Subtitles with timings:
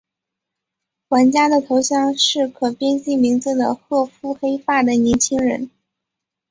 [1.09, 5.69] 玩家的头像是可编辑名字的褐肤黑发的年轻人。